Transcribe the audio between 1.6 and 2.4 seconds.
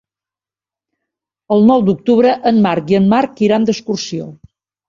nou d'octubre